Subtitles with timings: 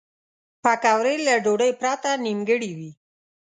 [0.63, 2.91] پکورې له ډوډۍ پرته نیمګړې وي